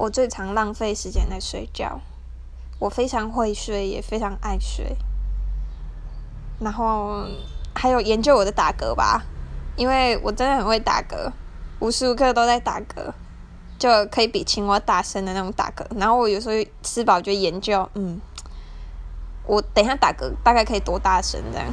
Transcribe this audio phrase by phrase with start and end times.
[0.00, 2.00] 我最常浪费时间在睡觉。
[2.78, 4.96] 我非常会睡，也非常爱睡。
[6.58, 7.26] 然后
[7.74, 9.22] 还有研究我的打嗝吧，
[9.76, 11.30] 因为我真的很会打嗝，
[11.80, 13.12] 无时无刻都在打嗝，
[13.78, 15.84] 就可以比青蛙大声的那种打嗝。
[15.94, 18.18] 然后我有时候吃饱就研究，嗯，
[19.44, 21.66] 我等一下打嗝大概可以多大声这样。